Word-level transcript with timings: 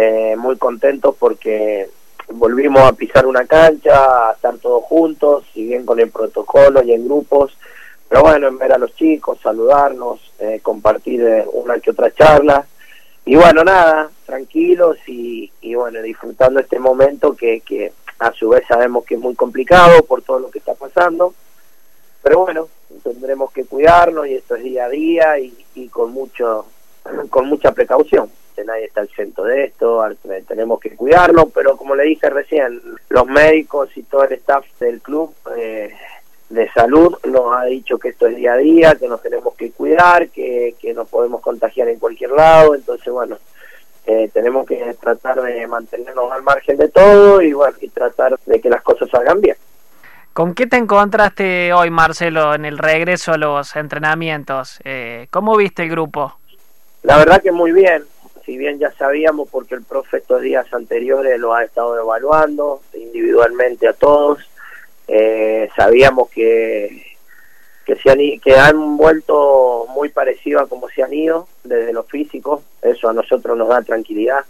eh, 0.00 0.36
muy 0.36 0.56
contentos 0.56 1.16
porque 1.18 1.90
volvimos 2.28 2.82
a 2.82 2.92
pisar 2.92 3.26
una 3.26 3.44
cancha, 3.46 4.28
a 4.28 4.32
estar 4.32 4.56
todos 4.58 4.84
juntos, 4.84 5.44
si 5.52 5.66
bien 5.66 5.84
con 5.84 5.98
el 5.98 6.08
protocolo 6.08 6.84
y 6.84 6.92
en 6.92 7.04
grupos, 7.04 7.56
pero 8.08 8.22
bueno, 8.22 8.46
en 8.46 8.58
ver 8.58 8.72
a 8.72 8.78
los 8.78 8.94
chicos, 8.94 9.40
saludarnos, 9.42 10.20
eh, 10.38 10.60
compartir 10.62 11.20
eh, 11.22 11.44
una 11.52 11.80
que 11.80 11.90
otra 11.90 12.12
charla, 12.12 12.64
y 13.24 13.34
bueno, 13.34 13.64
nada, 13.64 14.08
tranquilos 14.24 14.98
y, 15.08 15.50
bueno, 15.74 16.00
disfrutando 16.00 16.60
este 16.60 16.78
momento 16.78 17.34
que, 17.34 17.60
que 17.60 17.92
a 18.20 18.30
su 18.32 18.50
vez 18.50 18.62
sabemos 18.68 19.04
que 19.04 19.16
es 19.16 19.20
muy 19.20 19.34
complicado 19.34 20.04
por 20.04 20.22
todo 20.22 20.38
lo 20.38 20.50
que 20.50 20.60
está 20.60 20.74
pasando, 20.74 21.34
pero 22.22 22.44
bueno, 22.44 22.68
tendremos 23.02 23.50
que 23.50 23.64
cuidarnos 23.64 24.28
y 24.28 24.34
esto 24.34 24.54
es 24.54 24.62
día 24.62 24.84
a 24.84 24.88
día 24.88 25.38
y, 25.40 25.52
y 25.74 25.88
con 25.88 26.12
mucho 26.12 26.66
con 27.30 27.46
mucha 27.46 27.72
precaución 27.72 28.30
nadie 28.64 28.86
está 28.86 29.00
al 29.00 29.08
centro 29.08 29.44
de 29.44 29.64
esto, 29.64 30.02
tenemos 30.46 30.80
que 30.80 30.94
cuidarlo, 30.96 31.48
pero 31.48 31.76
como 31.76 31.94
le 31.94 32.04
dije 32.04 32.30
recién, 32.30 32.80
los 33.08 33.26
médicos 33.26 33.96
y 33.96 34.02
todo 34.02 34.24
el 34.24 34.32
staff 34.34 34.64
del 34.80 35.00
club 35.00 35.34
eh, 35.56 35.92
de 36.48 36.70
salud 36.70 37.16
nos 37.24 37.54
ha 37.56 37.64
dicho 37.64 37.98
que 37.98 38.08
esto 38.08 38.26
es 38.26 38.36
día 38.36 38.54
a 38.54 38.56
día, 38.56 38.94
que 38.94 39.08
nos 39.08 39.22
tenemos 39.22 39.54
que 39.54 39.70
cuidar, 39.70 40.28
que, 40.28 40.74
que 40.80 40.94
nos 40.94 41.08
podemos 41.08 41.40
contagiar 41.40 41.88
en 41.88 41.98
cualquier 41.98 42.30
lado, 42.30 42.74
entonces 42.74 43.12
bueno, 43.12 43.38
eh, 44.06 44.30
tenemos 44.32 44.66
que 44.66 44.96
tratar 45.00 45.42
de 45.42 45.66
mantenernos 45.66 46.32
al 46.32 46.42
margen 46.42 46.78
de 46.78 46.88
todo 46.88 47.42
y 47.42 47.52
bueno, 47.52 47.76
y 47.80 47.88
tratar 47.88 48.38
de 48.46 48.60
que 48.60 48.70
las 48.70 48.82
cosas 48.82 49.10
salgan 49.10 49.40
bien. 49.40 49.56
¿Con 50.32 50.54
qué 50.54 50.66
te 50.66 50.76
encontraste 50.76 51.72
hoy, 51.72 51.90
Marcelo, 51.90 52.54
en 52.54 52.64
el 52.64 52.78
regreso 52.78 53.32
a 53.32 53.36
los 53.38 53.74
entrenamientos? 53.76 54.78
Eh, 54.84 55.26
¿Cómo 55.30 55.56
viste 55.56 55.82
el 55.82 55.90
grupo? 55.90 56.38
La 57.02 57.18
verdad 57.18 57.42
que 57.42 57.52
muy 57.52 57.72
bien, 57.72 58.04
si 58.48 58.56
bien 58.56 58.78
ya 58.78 58.90
sabíamos 58.92 59.46
porque 59.50 59.74
el 59.74 59.82
profe 59.82 60.16
estos 60.16 60.40
días 60.40 60.72
anteriores 60.72 61.38
lo 61.38 61.52
ha 61.52 61.64
estado 61.64 61.98
evaluando 61.98 62.80
individualmente 62.94 63.86
a 63.86 63.92
todos, 63.92 64.38
eh, 65.06 65.68
sabíamos 65.76 66.30
que 66.30 67.04
que 67.84 67.96
se 67.96 68.10
han 68.10 68.18
que 68.42 68.56
han 68.56 68.96
vuelto 68.96 69.86
muy 69.90 70.08
parecido 70.08 70.60
a 70.60 70.66
como 70.66 70.88
se 70.88 71.02
han 71.02 71.12
ido 71.12 71.46
desde 71.62 71.92
lo 71.92 72.04
físico, 72.04 72.62
eso 72.80 73.10
a 73.10 73.12
nosotros 73.12 73.54
nos 73.54 73.68
da 73.68 73.82
tranquilidad. 73.82 74.46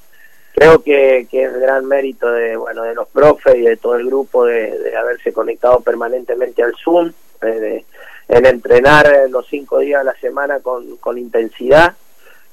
Creo 0.54 0.80
que, 0.80 1.26
que 1.28 1.42
es 1.42 1.52
gran 1.58 1.84
mérito 1.86 2.30
de 2.30 2.56
bueno 2.56 2.84
de 2.84 2.94
los 2.94 3.08
profes 3.08 3.56
y 3.56 3.62
de 3.62 3.78
todo 3.78 3.96
el 3.96 4.06
grupo 4.06 4.44
de, 4.44 4.94
haberse 4.96 5.32
conectado 5.32 5.80
permanentemente 5.80 6.62
al 6.62 6.76
Zoom, 6.76 7.12
eh, 7.42 7.84
en 8.28 8.46
entrenar 8.46 9.28
los 9.28 9.48
cinco 9.48 9.80
días 9.80 10.02
a 10.02 10.04
la 10.04 10.14
semana 10.20 10.60
con, 10.60 10.98
con 10.98 11.18
intensidad 11.18 11.96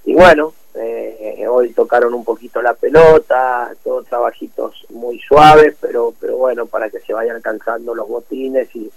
y 0.05 0.15
bueno, 0.15 0.53
eh, 0.77 1.45
hoy 1.47 1.71
tocaron 1.71 2.13
un 2.13 2.23
poquito 2.23 2.61
la 2.61 2.73
pelota, 2.73 3.71
todos 3.83 4.05
trabajitos 4.05 4.85
muy 4.89 5.19
suaves, 5.19 5.75
pero, 5.79 6.13
pero 6.19 6.37
bueno, 6.37 6.65
para 6.65 6.89
que 6.89 6.99
se 6.99 7.13
vayan 7.13 7.37
alcanzando 7.37 7.95
los 7.95 8.07
botines 8.07 8.67
y, 8.75 8.91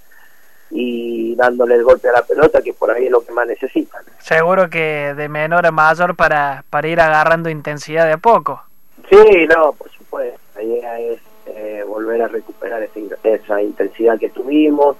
y 0.71 1.35
dándole 1.37 1.77
el 1.77 1.85
golpe 1.85 2.09
a 2.09 2.13
la 2.13 2.23
pelota, 2.23 2.63
que 2.63 2.75
por 2.75 2.91
ahí 2.91 3.07
es 3.07 3.11
lo 3.11 3.25
que 3.25 3.33
más 3.33 3.47
necesitan. 3.47 4.03
Seguro 4.19 4.69
que 4.69 5.15
de 5.15 5.29
menor 5.29 5.67
a 5.67 5.71
mayor 5.71 6.17
para, 6.17 6.65
para 6.69 6.89
ir 6.89 7.01
agarrando 7.01 7.49
intensidad 7.49 8.07
de 8.07 8.13
a 8.13 8.19
poco. 8.19 8.63
Sí, 9.09 9.47
no, 9.49 9.73
por 9.73 9.91
supuesto. 9.91 10.39
La 10.57 10.63
idea 10.63 11.01
es 11.01 11.21
eh, 11.47 11.85
volver 11.87 12.23
a 12.23 12.29
recuperar 12.29 12.83
esa, 12.83 13.01
esa 13.23 13.63
intensidad 13.63 14.19
que 14.19 14.31
tuvimos. 14.31 14.97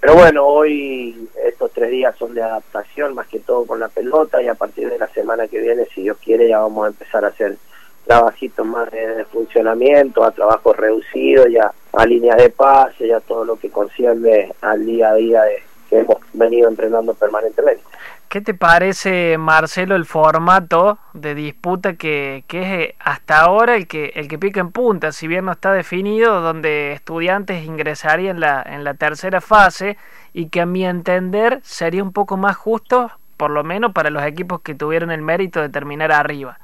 Pero 0.00 0.14
bueno, 0.14 0.44
hoy 0.44 1.28
tres 1.68 1.90
días 1.90 2.16
son 2.16 2.34
de 2.34 2.42
adaptación, 2.42 3.14
más 3.14 3.26
que 3.28 3.40
todo 3.40 3.66
con 3.66 3.80
la 3.80 3.88
pelota, 3.88 4.42
y 4.42 4.48
a 4.48 4.54
partir 4.54 4.90
de 4.90 4.98
la 4.98 5.08
semana 5.08 5.48
que 5.48 5.60
viene, 5.60 5.86
si 5.94 6.02
Dios 6.02 6.18
quiere, 6.22 6.48
ya 6.48 6.60
vamos 6.60 6.84
a 6.84 6.88
empezar 6.88 7.24
a 7.24 7.28
hacer 7.28 7.56
trabajitos 8.04 8.66
más 8.66 8.90
de, 8.90 9.24
funcionamiento, 9.26 10.24
a 10.24 10.32
trabajos 10.32 10.76
reducidos, 10.76 11.46
ya 11.50 11.72
a 11.92 12.06
líneas 12.06 12.36
de 12.36 12.50
pase, 12.50 13.08
ya 13.08 13.20
todo 13.20 13.44
lo 13.44 13.56
que 13.56 13.70
concierne 13.70 14.52
al 14.60 14.84
día 14.84 15.10
a 15.10 15.14
día 15.14 15.42
de, 15.42 15.62
que 15.88 15.98
hemos 15.98 16.16
venido 16.32 16.68
entrenando 16.68 17.14
permanentemente. 17.14 17.82
¿Qué 18.28 18.40
te 18.40 18.54
parece, 18.54 19.36
Marcelo, 19.36 19.94
el 19.94 20.06
formato 20.06 20.98
de 21.12 21.34
disputa 21.34 21.96
que, 21.96 22.44
que, 22.48 22.62
es 22.62 22.88
eh, 22.88 22.94
hasta 22.98 23.40
ahora 23.40 23.76
el 23.76 23.86
que, 23.86 24.10
el 24.14 24.26
que 24.26 24.38
pica 24.38 24.60
en 24.60 24.72
punta, 24.72 25.12
si 25.12 25.26
bien 25.26 25.44
no 25.44 25.52
está 25.52 25.74
definido, 25.74 26.40
donde 26.40 26.92
estudiantes 26.92 27.62
ingresarían 27.66 28.40
la, 28.40 28.62
en 28.62 28.84
la 28.84 28.94
tercera 28.94 29.42
fase 29.42 29.98
y 30.32 30.48
que 30.48 30.60
a 30.60 30.66
mi 30.66 30.84
entender 30.84 31.60
sería 31.62 32.02
un 32.02 32.12
poco 32.12 32.36
más 32.36 32.56
justo, 32.56 33.10
por 33.36 33.50
lo 33.50 33.64
menos 33.64 33.92
para 33.92 34.10
los 34.10 34.22
equipos 34.24 34.60
que 34.62 34.74
tuvieron 34.74 35.10
el 35.10 35.22
mérito 35.22 35.60
de 35.60 35.68
terminar 35.68 36.12
arriba? 36.12 36.58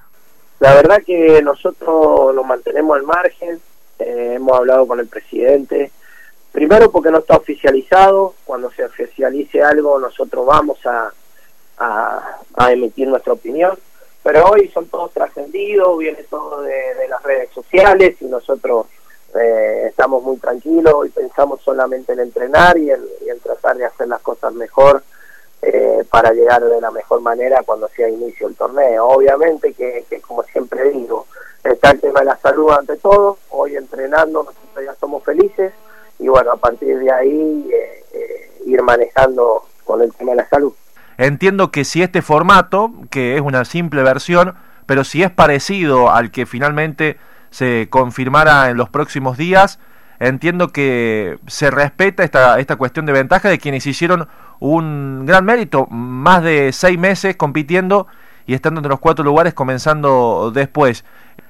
La 0.61 0.75
verdad 0.75 1.03
que 1.05 1.41
nosotros 1.43 2.35
lo 2.35 2.45
mantenemos 2.45 2.97
al 2.97 3.05
margen, 3.05 3.61
eh, 3.99 4.33
hemos 4.37 4.57
hablado 4.57 4.87
con 4.87 5.01
el 5.01 5.07
presidente, 5.07 5.93
primero 6.53 6.91
porque 6.91 7.11
no 7.11 7.19
está 7.19 7.37
oficializado, 7.37 8.35
cuando 8.45 8.71
se 8.71 8.85
oficialice 8.85 9.63
algo 9.63 9.99
nosotros 9.99 10.47
vamos 10.47 10.85
a 10.87 11.13
a, 11.79 12.73
emitir 12.73 13.09
nuestra 13.09 13.33
opinión. 13.33 13.79
Pero 14.23 14.47
hoy 14.47 14.69
son 14.69 14.87
todos 14.87 15.13
trascendidos, 15.13 15.99
viene 15.99 16.23
todo 16.25 16.63
de, 16.63 17.09
las 17.09 17.23
redes 17.23 17.51
sociales 17.51 18.17
y 18.21 18.27
nosotros 18.27 18.87
eh, 19.35 19.85
estamos 19.89 20.23
muy 20.23 20.37
tranquilos 20.37 21.07
y 21.07 21.11
pensamos 21.11 21.61
solamente 21.63 22.13
en 22.13 22.21
entrenar 22.21 22.77
y 22.77 22.91
en, 22.91 23.38
tratar 23.69 23.77
de 23.77 23.87
hacer 23.87 24.09
las 24.09 24.21
cosas 24.21 24.53
mejor 24.55 25.03
eh, 25.63 26.05
para 26.11 26.33
llegar 26.33 26.63
de 26.63 26.81
la 26.81 26.91
mejor 26.91 27.21
manera 27.21 27.63
cuando 27.65 27.89
sea 27.89 28.09
inicio 28.09 28.49
el 28.49 28.55
torneo. 28.55 29.07
Obviamente 29.07 29.73
que, 29.73 30.05
como 30.27 30.43
siempre 30.45 30.91
digo, 30.91 31.27
está 31.65 31.91
el 31.91 32.01
tema 32.01 32.21
de 32.21 32.27
la 32.27 32.37
salud 32.39 32.71
ante 32.71 32.97
todo, 32.97 33.39
hoy 33.51 33.77
entrenando 33.77 34.45
nosotros 34.45 34.85
ya 34.85 34.95
somos 34.95 35.25
felices 35.25 35.73
y 36.19 36.29
bueno, 36.29 36.53
a 36.53 36.57
partir 36.57 36.99
de 36.99 37.13
ahí 37.13 37.71
eh, 37.73 38.53
ir 38.65 38.83
manejando 38.83 39.65
con 39.85 40.03
el 40.03 40.13
tema 40.15 40.33
de 40.33 40.37
la 40.39 40.49
salud. 40.49 40.73
Entiendo 41.17 41.71
que 41.73 41.85
si 41.85 42.03
este 42.03 42.23
formato, 42.23 42.93
que 43.11 43.37
es 43.37 43.41
una 43.41 43.65
simple 43.65 44.03
versión, 44.03 44.55
pero 44.87 45.05
si 45.05 45.23
es 45.23 45.31
parecido 45.31 46.11
al 46.11 46.31
que 46.31 46.47
finalmente 46.47 47.19
se 47.51 47.89
confirmara 47.91 48.71
en 48.71 48.77
los 48.77 48.89
próximos 48.89 49.37
días, 49.37 49.79
entiendo 50.21 50.69
que 50.69 51.39
se 51.47 51.71
respeta 51.71 52.25
esta, 52.25 52.59
esta 52.59 52.77
cuestión 52.77 53.07
de 53.07 53.13
ventaja 53.13 53.49
de 53.49 53.59
quienes 53.59 53.87
hicieron 53.87 54.29
un 54.61 55.25
gran 55.27 55.45
mérito, 55.45 55.87
más 55.87 56.43
de 56.43 56.73
seis 56.73 56.99
meses 56.99 57.37
compitiendo 57.37 58.07
y 58.47 58.55
estando 58.55 58.79
entre 58.81 58.91
los 58.91 59.01
cuatro 59.01 59.25
lugares 59.25 59.55
comenzando 59.55 60.51
después. 60.53 61.05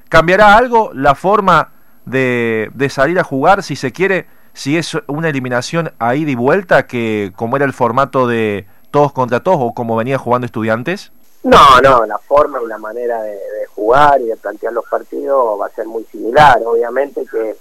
¿Cambiará 0.09 0.57
algo 0.57 0.91
la 0.95 1.15
forma 1.15 1.71
de, 2.05 2.71
de 2.75 2.89
salir 2.89 3.19
a 3.19 3.25
jugar, 3.25 3.63
si 3.63 3.77
se 3.77 3.93
quiere, 3.93 4.27
si 4.53 4.77
es 4.77 4.97
una 5.07 5.29
eliminación 5.29 5.93
a 5.99 6.15
ida 6.15 6.31
y 6.31 6.35
vuelta, 6.35 6.87
que 6.87 7.33
como 7.37 7.57
era 7.57 7.65
el 7.65 7.73
formato 7.73 8.27
de, 8.27 8.67
todos 8.91 9.13
contra 9.13 9.41
todos 9.41 9.59
o 9.61 9.75
como 9.75 9.97
venía 9.97 10.19
jugando 10.19 10.47
estudiantes? 10.47 11.13
No, 11.45 11.81
no, 11.83 12.05
la 12.05 12.19
forma 12.19 12.61
y 12.63 12.67
la 12.67 12.79
manera 12.79 13.23
de, 13.23 13.39
jugar 13.75 14.21
y 14.21 14.25
de 14.25 14.37
plantear 14.37 14.73
los 14.73 14.85
partidos 14.87 15.61
va 15.61 15.67
a 15.67 15.71
ser 15.71 15.87
muy 15.87 16.05
similar. 16.11 16.61
Obviamente 16.65 17.25
que, 17.31 17.57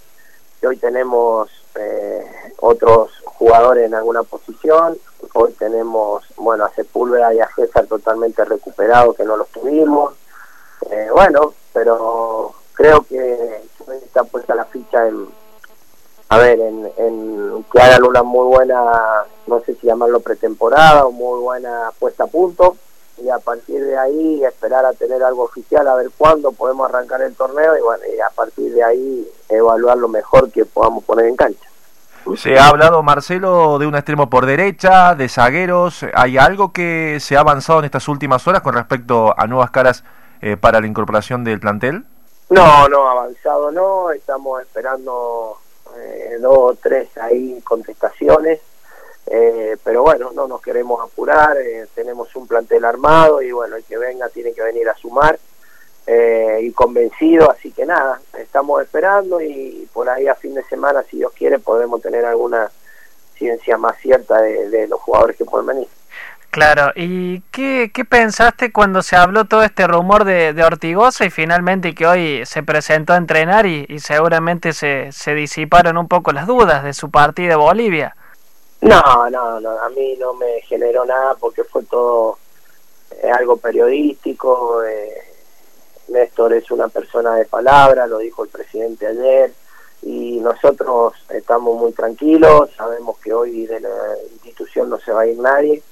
hoy 0.65 0.77
tenemos 0.77 1.49
eh, 1.75 2.25
otros 2.59 3.11
jugadores 3.25 3.85
en 3.85 3.93
alguna 3.93 4.23
posición, 4.23 4.97
hoy 5.33 5.53
tenemos, 5.53 6.23
bueno, 6.37 6.65
a 6.65 6.71
Sepúlveda 6.71 7.33
y 7.33 7.39
a 7.39 7.49
César 7.55 7.85
totalmente 7.85 8.43
recuperados 8.45 9.15
que 9.15 9.23
no 9.23 9.37
los 9.37 9.47
tuvimos. 9.49 10.13
Eh, 10.89 11.09
bueno, 11.11 11.53
pero 11.73 12.53
creo 12.73 13.01
que 13.01 13.61
está 14.03 14.23
puesta 14.23 14.55
la 14.55 14.65
ficha 14.65 15.07
en, 15.07 15.27
a 16.29 16.37
ver, 16.37 16.59
en, 16.59 16.91
en, 16.97 17.65
que 17.71 17.79
hagan 17.81 18.03
una 18.03 18.23
muy 18.23 18.45
buena, 18.45 19.25
no 19.45 19.59
sé 19.61 19.75
si 19.75 19.87
llamarlo 19.87 20.19
pretemporada 20.19 21.05
o 21.05 21.11
muy 21.11 21.39
buena 21.41 21.91
puesta 21.99 22.23
a 22.23 22.27
punto 22.27 22.77
y 23.17 23.29
a 23.29 23.39
partir 23.39 23.83
de 23.83 23.97
ahí 23.97 24.43
esperar 24.43 24.85
a 24.85 24.93
tener 24.93 25.23
algo 25.23 25.43
oficial, 25.43 25.87
a 25.87 25.95
ver 25.95 26.11
cuándo 26.17 26.51
podemos 26.51 26.89
arrancar 26.89 27.21
el 27.21 27.35
torneo 27.35 27.77
y 27.77 27.81
bueno, 27.81 28.03
y 28.15 28.19
a 28.19 28.29
partir 28.29 28.73
de 28.73 28.83
ahí 28.83 29.27
evaluar 29.49 29.97
lo 29.97 30.07
mejor 30.07 30.51
que 30.51 30.65
podamos 30.65 31.03
poner 31.03 31.25
en 31.25 31.35
cancha. 31.35 31.67
Se 32.35 32.59
ha 32.59 32.67
hablado, 32.67 33.01
Marcelo, 33.03 33.79
de 33.79 33.87
un 33.87 33.95
extremo 33.95 34.29
por 34.29 34.45
derecha, 34.45 35.15
de 35.15 35.29
zagueros. 35.29 36.05
¿Hay 36.13 36.37
algo 36.37 36.73
que 36.73 37.19
se 37.21 37.37
ha 37.37 37.39
avanzado 37.39 37.79
en 37.79 37.85
estas 37.85 38.07
últimas 38.09 38.45
horas 38.47 38.61
con 38.61 38.73
respecto 38.73 39.33
a 39.37 39.47
nuevas 39.47 39.71
caras 39.71 40.03
eh, 40.41 40.57
para 40.57 40.81
la 40.81 40.87
incorporación 40.87 41.45
del 41.45 41.61
plantel? 41.61 42.03
No, 42.49 42.87
no, 42.89 43.09
avanzado 43.09 43.71
no. 43.71 44.11
Estamos 44.11 44.61
esperando 44.61 45.57
eh, 45.97 46.37
dos 46.41 46.57
o 46.57 46.77
tres 46.81 47.09
ahí 47.17 47.61
contestaciones, 47.63 48.59
eh, 49.29 49.77
pero 49.83 50.03
bueno, 50.03 50.31
no 50.33 50.47
nos 50.47 50.61
queremos 50.61 51.01
apurar, 51.03 51.57
eh, 51.57 51.87
tenemos 51.93 52.33
un 52.35 52.47
plantel 52.47 52.85
armado 52.85 53.41
y 53.41 53.51
bueno, 53.51 53.75
el 53.75 53.83
que 53.83 53.97
venga 53.97 54.29
tiene 54.29 54.53
que 54.53 54.63
venir 54.63 54.87
a 54.89 54.95
sumar 54.95 55.37
y 56.59 56.71
convencido, 56.71 57.51
así 57.51 57.71
que 57.71 57.85
nada, 57.85 58.21
estamos 58.37 58.81
esperando 58.81 59.41
y 59.41 59.87
por 59.91 60.09
ahí 60.09 60.25
a 60.27 60.35
fin 60.35 60.53
de 60.53 60.63
semana, 60.63 61.03
si 61.03 61.17
Dios 61.17 61.33
quiere, 61.33 61.59
podemos 61.59 62.01
tener 62.01 62.23
alguna 62.23 62.71
ciencia 63.35 63.77
más 63.77 63.97
cierta 63.97 64.41
de, 64.41 64.87
los 64.87 65.01
jugadores 65.01 65.35
que 65.35 65.43
pueden 65.43 65.67
venir. 65.67 65.87
Claro, 66.49 66.93
¿y 66.95 67.41
qué, 67.51 67.91
qué 67.93 68.05
pensaste 68.05 68.71
cuando 68.71 69.01
se 69.01 69.17
habló 69.17 69.45
todo 69.45 69.63
este 69.63 69.85
rumor 69.85 70.23
de, 70.23 70.53
de 70.53 71.25
y 71.25 71.29
finalmente 71.29 71.93
que 71.93 72.07
hoy 72.07 72.45
se 72.45 72.63
presentó 72.63 73.11
a 73.11 73.17
entrenar 73.17 73.65
y, 73.65 73.85
y 73.89 73.99
seguramente 73.99 74.71
se, 74.71 75.11
se 75.11 75.35
disiparon 75.35 75.97
un 75.97 76.07
poco 76.07 76.31
las 76.31 76.47
dudas 76.47 76.85
de 76.85 76.93
su 76.93 77.11
partida 77.11 77.49
de 77.49 77.55
Bolivia? 77.57 78.15
No, 78.81 79.29
no, 79.29 79.59
no, 79.59 79.71
a 79.71 79.89
mí 79.89 80.15
no 80.19 80.33
me 80.33 80.61
generó 80.61 81.03
nada 81.05 81.35
porque 81.35 81.63
fue 81.63 81.83
todo 81.83 82.37
eh, 83.11 83.29
algo 83.29 83.57
periodístico. 83.57 84.83
Eh, 84.83 85.23
Néstor 86.09 86.53
es 86.53 86.69
una 86.71 86.87
persona 86.87 87.35
de 87.35 87.45
palabra, 87.45 88.07
lo 88.07 88.19
dijo 88.19 88.43
el 88.43 88.49
presidente 88.49 89.07
ayer, 89.07 89.51
y 90.03 90.39
nosotros 90.39 91.13
estamos 91.29 91.77
muy 91.77 91.91
tranquilos, 91.91 92.69
sabemos 92.77 93.17
que 93.19 93.33
hoy 93.33 93.65
de 93.65 93.81
la 93.81 94.17
institución 94.31 94.89
no 94.89 94.99
se 94.99 95.11
va 95.11 95.21
a 95.21 95.27
ir 95.27 95.37
nadie, 95.37 95.83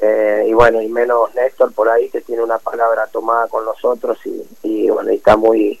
eh, 0.00 0.44
y 0.46 0.52
bueno, 0.52 0.80
y 0.80 0.88
menos 0.88 1.34
Néstor 1.34 1.72
por 1.72 1.88
ahí 1.88 2.08
que 2.10 2.20
tiene 2.20 2.42
una 2.42 2.58
palabra 2.58 3.06
tomada 3.08 3.48
con 3.48 3.64
nosotros 3.64 4.18
y, 4.24 4.46
y 4.62 4.90
bueno, 4.90 5.10
y 5.10 5.16
está 5.16 5.36
muy 5.36 5.80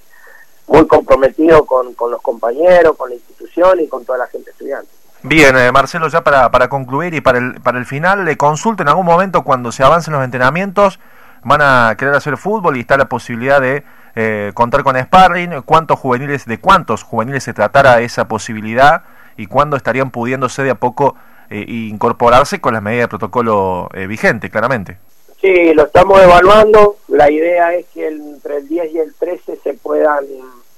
muy 0.66 0.86
comprometido 0.86 1.66
con, 1.66 1.94
con 1.94 2.12
los 2.12 2.22
compañeros, 2.22 2.96
con 2.96 3.08
la 3.10 3.16
institución 3.16 3.80
y 3.80 3.88
con 3.88 4.04
toda 4.04 4.18
la 4.18 4.26
gente 4.28 4.50
estudiante. 4.50 4.99
Bien, 5.22 5.56
eh, 5.56 5.70
Marcelo, 5.70 6.08
ya 6.08 6.22
para, 6.22 6.50
para 6.50 6.68
concluir 6.68 7.12
y 7.14 7.20
para 7.20 7.38
el, 7.38 7.60
para 7.60 7.78
el 7.78 7.84
final, 7.84 8.24
le 8.24 8.36
consulto 8.36 8.82
en 8.82 8.88
algún 8.88 9.04
momento 9.04 9.42
cuando 9.42 9.70
se 9.70 9.84
avancen 9.84 10.14
los 10.14 10.24
entrenamientos, 10.24 10.98
van 11.44 11.60
a 11.62 11.94
querer 11.98 12.14
hacer 12.14 12.36
fútbol 12.36 12.76
y 12.76 12.80
está 12.80 12.96
la 12.96 13.06
posibilidad 13.06 13.60
de 13.60 13.84
eh, 14.16 14.52
contar 14.54 14.82
con 14.82 14.96
sparring, 14.98 15.62
cuántos 15.62 15.98
juveniles, 15.98 16.46
de 16.46 16.58
cuántos 16.58 17.02
juveniles 17.02 17.44
se 17.44 17.52
tratara 17.52 18.00
esa 18.00 18.28
posibilidad 18.28 19.02
y 19.36 19.46
cuándo 19.46 19.76
estarían 19.76 20.10
pudiéndose 20.10 20.62
de 20.62 20.70
a 20.70 20.74
poco 20.74 21.16
eh, 21.50 21.64
incorporarse 21.68 22.60
con 22.60 22.74
las 22.74 22.82
medidas 22.82 23.04
de 23.04 23.08
protocolo 23.08 23.88
eh, 23.92 24.06
vigente, 24.06 24.50
claramente. 24.50 24.98
Sí, 25.40 25.72
lo 25.74 25.84
estamos 25.84 26.20
evaluando. 26.20 26.96
La 27.08 27.30
idea 27.30 27.72
es 27.74 27.86
que 27.94 28.08
entre 28.08 28.58
el 28.58 28.68
10 28.68 28.92
y 28.92 28.98
el 28.98 29.14
13 29.14 29.56
se 29.62 29.74
puedan 29.74 30.24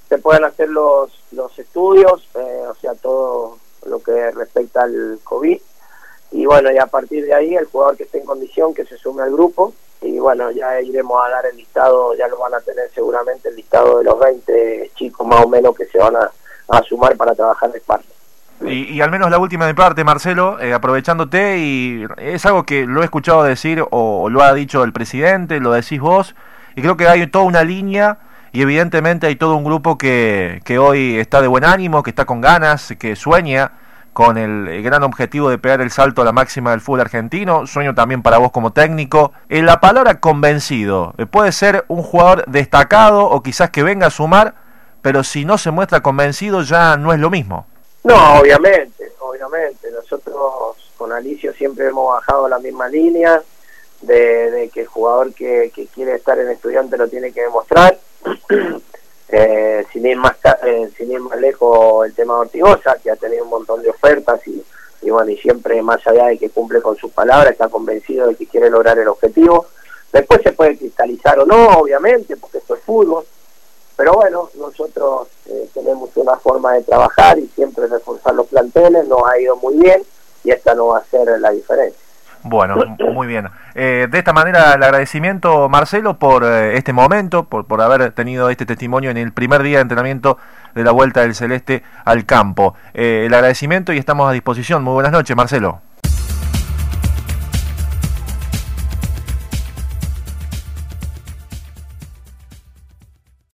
se 0.08 0.18
puedan 0.18 0.44
hacer 0.44 0.68
los, 0.68 1.10
los 1.32 1.58
estudios, 1.58 2.28
eh, 2.34 2.64
o 2.68 2.74
sea, 2.74 2.92
todo 2.94 3.56
lo 3.86 4.02
que 4.02 4.30
respecta 4.30 4.82
al 4.82 5.18
COVID. 5.24 5.60
Y 6.32 6.46
bueno, 6.46 6.70
y 6.72 6.78
a 6.78 6.86
partir 6.86 7.24
de 7.24 7.34
ahí 7.34 7.54
el 7.54 7.66
jugador 7.66 7.96
que 7.96 8.04
esté 8.04 8.18
en 8.18 8.26
condición 8.26 8.72
que 8.72 8.84
se 8.84 8.96
sume 8.96 9.22
al 9.22 9.32
grupo 9.32 9.74
y 10.02 10.18
bueno, 10.18 10.50
ya 10.50 10.80
iremos 10.80 11.22
a 11.24 11.28
dar 11.30 11.46
el 11.46 11.56
listado, 11.56 12.14
ya 12.16 12.26
lo 12.26 12.38
van 12.38 12.54
a 12.54 12.60
tener 12.60 12.90
seguramente 12.92 13.48
el 13.48 13.56
listado 13.56 13.98
de 13.98 14.04
los 14.04 14.18
20 14.18 14.90
chicos 14.96 15.26
más 15.26 15.44
o 15.44 15.48
menos 15.48 15.76
que 15.76 15.86
se 15.86 15.98
van 15.98 16.16
a, 16.16 16.30
a 16.68 16.82
sumar 16.82 17.16
para 17.16 17.34
trabajar 17.34 17.70
de 17.70 17.80
parte. 17.80 18.08
Y, 18.62 18.94
y, 18.94 19.00
al 19.00 19.10
menos 19.10 19.30
la 19.30 19.38
última 19.38 19.66
de 19.66 19.74
parte, 19.74 20.04
Marcelo, 20.04 20.60
eh, 20.60 20.72
aprovechándote, 20.72 21.58
y 21.58 22.06
es 22.18 22.46
algo 22.46 22.64
que 22.64 22.86
lo 22.86 23.02
he 23.02 23.04
escuchado 23.04 23.42
decir 23.42 23.84
o, 23.90 24.28
lo 24.28 24.42
ha 24.42 24.52
dicho 24.54 24.84
el 24.84 24.92
presidente, 24.92 25.58
lo 25.58 25.72
decís 25.72 26.00
vos, 26.00 26.34
y 26.76 26.82
creo 26.82 26.96
que 26.96 27.08
hay 27.08 27.26
toda 27.26 27.44
una 27.44 27.64
línea 27.64 28.18
y 28.52 28.62
evidentemente 28.62 29.26
hay 29.26 29.36
todo 29.36 29.56
un 29.56 29.64
grupo 29.64 29.96
que, 29.98 30.60
que 30.64 30.78
hoy 30.78 31.18
está 31.18 31.40
de 31.40 31.48
buen 31.48 31.64
ánimo, 31.64 32.02
que 32.02 32.10
está 32.10 32.24
con 32.24 32.40
ganas, 32.40 32.94
que 32.98 33.16
sueña 33.16 33.72
con 34.12 34.36
el 34.36 34.82
gran 34.82 35.02
objetivo 35.02 35.48
de 35.48 35.58
pegar 35.58 35.80
el 35.80 35.90
salto 35.90 36.20
a 36.20 36.24
la 36.24 36.32
máxima 36.32 36.70
del 36.72 36.80
fútbol 36.80 37.00
argentino, 37.00 37.66
sueño 37.66 37.94
también 37.94 38.22
para 38.22 38.38
vos 38.38 38.52
como 38.52 38.72
técnico. 38.72 39.32
En 39.48 39.64
la 39.64 39.80
palabra 39.80 40.20
convencido, 40.20 41.14
eh, 41.16 41.26
puede 41.26 41.52
ser 41.52 41.84
un 41.88 42.02
jugador 42.02 42.44
destacado 42.46 43.24
o 43.24 43.42
quizás 43.42 43.70
que 43.70 43.82
venga 43.82 44.08
a 44.08 44.10
sumar, 44.10 44.54
pero 45.00 45.24
si 45.24 45.44
no 45.44 45.56
se 45.56 45.70
muestra 45.70 46.02
convencido 46.02 46.62
ya 46.62 46.96
no 46.96 47.12
es 47.12 47.20
lo 47.20 47.30
mismo. 47.30 47.66
No, 48.04 48.40
obviamente, 48.40 49.12
obviamente. 49.20 49.90
Nosotros 49.90 50.92
con 50.98 51.12
Alicio 51.12 51.52
siempre 51.54 51.86
hemos 51.86 52.12
bajado 52.12 52.48
la 52.48 52.58
misma 52.58 52.88
línea 52.88 53.40
de, 54.02 54.50
de 54.50 54.68
que 54.68 54.82
el 54.82 54.86
jugador 54.86 55.32
que, 55.32 55.72
que, 55.74 55.86
quiere 55.86 56.16
estar 56.16 56.38
en 56.38 56.50
estudiante 56.50 56.98
lo 56.98 57.08
tiene 57.08 57.32
que 57.32 57.42
demostrar. 57.42 57.96
eh, 59.28 59.84
sin, 59.92 60.06
ir 60.06 60.16
más, 60.16 60.36
eh, 60.64 60.90
sin 60.96 61.18
más 61.22 61.40
lejos 61.40 62.06
el 62.06 62.14
tema 62.14 62.34
de 62.34 62.40
Ortigosa, 62.40 62.96
que 63.02 63.10
ha 63.10 63.16
tenido 63.16 63.44
un 63.44 63.50
montón 63.50 63.82
de 63.82 63.90
ofertas 63.90 64.46
y, 64.46 64.62
y 65.02 65.10
bueno, 65.10 65.30
y 65.30 65.36
siempre 65.36 65.82
más 65.82 66.06
allá 66.06 66.26
de 66.26 66.38
que 66.38 66.50
cumple 66.50 66.80
con 66.80 66.96
sus 66.96 67.10
palabras, 67.12 67.52
está 67.52 67.68
convencido 67.68 68.28
de 68.28 68.36
que 68.36 68.46
quiere 68.46 68.70
lograr 68.70 68.98
el 68.98 69.08
objetivo. 69.08 69.66
Después 70.12 70.42
se 70.42 70.52
puede 70.52 70.76
cristalizar 70.76 71.38
o 71.40 71.46
no, 71.46 71.78
obviamente, 71.78 72.36
porque 72.36 72.58
esto 72.58 72.74
es 72.74 72.82
fútbol. 72.82 73.24
Pero 73.96 74.14
bueno, 74.14 74.50
nosotros 74.54 75.28
eh, 75.46 75.68
tenemos 75.74 76.10
una 76.16 76.36
forma 76.36 76.74
de 76.74 76.82
trabajar 76.82 77.38
y 77.38 77.46
siempre 77.48 77.86
reforzar 77.86 78.34
los 78.34 78.46
planteles, 78.46 79.06
nos 79.06 79.22
ha 79.26 79.38
ido 79.38 79.56
muy 79.56 79.76
bien 79.76 80.02
y 80.44 80.50
esta 80.50 80.74
no 80.74 80.88
va 80.88 80.98
a 80.98 81.04
ser 81.04 81.40
la 81.40 81.50
diferencia. 81.50 82.01
Bueno, 82.44 82.76
muy 83.12 83.26
bien. 83.26 83.48
Eh, 83.74 84.08
de 84.10 84.18
esta 84.18 84.32
manera, 84.32 84.74
el 84.74 84.82
agradecimiento, 84.82 85.68
Marcelo, 85.68 86.18
por 86.18 86.44
eh, 86.44 86.76
este 86.76 86.92
momento, 86.92 87.44
por, 87.44 87.66
por 87.66 87.80
haber 87.80 88.10
tenido 88.12 88.50
este 88.50 88.66
testimonio 88.66 89.10
en 89.10 89.16
el 89.16 89.32
primer 89.32 89.62
día 89.62 89.78
de 89.78 89.82
entrenamiento 89.82 90.38
de 90.74 90.82
la 90.82 90.90
Vuelta 90.90 91.20
del 91.20 91.34
Celeste 91.34 91.82
al 92.04 92.24
campo. 92.26 92.74
Eh, 92.94 93.24
el 93.26 93.34
agradecimiento 93.34 93.92
y 93.92 93.98
estamos 93.98 94.28
a 94.28 94.32
disposición. 94.32 94.82
Muy 94.82 94.94
buenas 94.94 95.12
noches, 95.12 95.36
Marcelo. 95.36 95.80